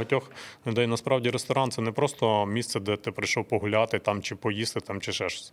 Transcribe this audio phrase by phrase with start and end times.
[0.00, 0.30] багатьох
[0.66, 5.00] людей насправді ресторан це не просто місце, де ти прийшов погуляти там чи поїсти, там
[5.00, 5.52] чи ще щось.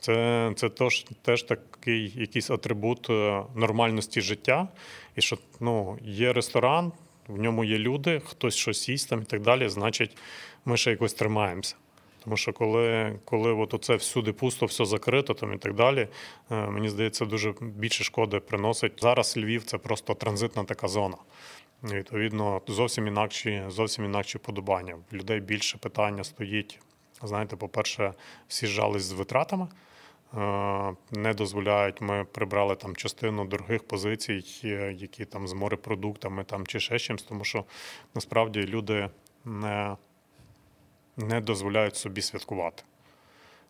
[0.00, 4.68] Це, це теж, теж такий якийсь атрибут е, нормальності життя.
[5.16, 6.92] І що ну, є ресторан,
[7.28, 10.16] в ньому є люди, хтось щось їсть там і так далі, значить,
[10.64, 11.76] ми ще якось тримаємося.
[12.24, 16.08] Тому що коли, коли от оце всюди пусто, все закрито там і так далі,
[16.50, 18.92] е, мені здається, дуже більше шкоди приносить.
[19.00, 21.16] Зараз Львів це просто транзитна така зона.
[21.82, 24.96] Відповідно, зовсім інакші, зовсім інакші подобання.
[25.10, 26.80] В людей більше питання стоїть.
[27.22, 28.14] Знаєте, по-перше,
[28.48, 29.68] всі зжались з витратами.
[30.34, 32.00] Е, Не дозволяють.
[32.00, 37.22] Ми прибрали там частину дорогих позицій, е, які там з морепродуктами там чи ще чимось,
[37.22, 37.64] тому що
[38.14, 39.10] насправді люди
[39.44, 39.96] не,
[41.18, 42.82] не дозволяють собі святкувати.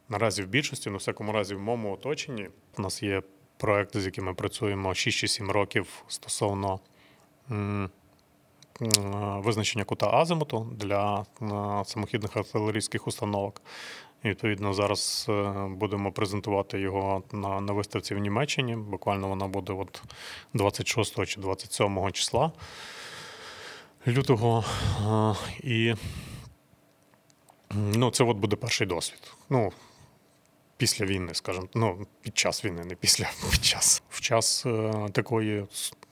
[0.09, 2.49] Наразі в більшості, ну, всякому разі, в моєму оточенні,
[2.79, 3.23] у нас є
[3.57, 6.81] проекти, з якими працюємо 6 чи 7 років стосовно
[9.39, 11.27] визначення кута азимуту для
[11.85, 13.63] самохідних артилерійських установок.
[14.25, 18.77] І, відповідно, зараз е, будемо презентувати його на, на виставці в Німеччині.
[18.77, 20.03] Буквально вона буде от
[20.55, 22.53] 26 чи 27 числа
[24.07, 24.65] лютого.
[25.07, 25.95] Е, І
[27.75, 29.33] ну, це от буде перший досвід.
[29.51, 29.73] Ну,
[30.77, 34.03] після війни, скажімо, ну, під час війни, не після, під час.
[34.11, 35.67] В час е, такої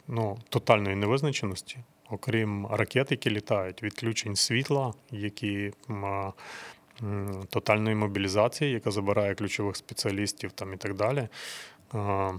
[0.09, 1.79] ну, тотальної невизначеності,
[2.11, 6.33] окрім ракет, які літають, відключень світла, які а,
[7.51, 11.29] тотальної мобілізації, яка забирає ключових спеціалістів там і так далі.
[11.95, 12.33] Е,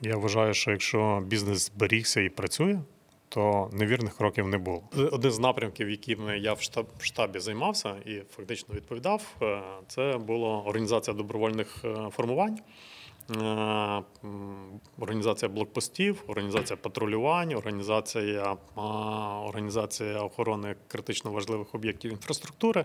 [0.00, 2.78] я вважаю, що якщо бізнес зберігся і працює,
[3.34, 4.82] то невірних кроків не було.
[5.12, 10.58] Один з напрямків, яким я в штаб, штабі займався і фактично відповідав, е, це була
[10.58, 12.58] організація добровольних е, формувань.
[13.30, 14.02] Е,
[14.98, 18.56] Організація блокпостів, організація патрулювань, організація,
[19.46, 22.82] організація охорони критично важливих об'єктів інфраструктури